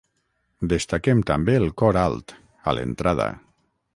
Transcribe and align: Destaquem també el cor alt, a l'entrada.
Destaquem 0.71 1.21
també 1.31 1.57
el 1.59 1.67
cor 1.83 2.01
alt, 2.05 2.35
a 2.71 2.75
l'entrada. 2.79 3.31